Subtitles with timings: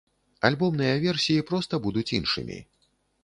[0.47, 2.57] Альбомныя версіі проста будуць іншымі.